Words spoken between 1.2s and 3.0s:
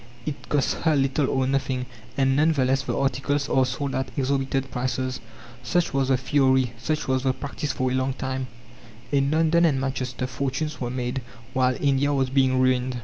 or nothing, and none the less the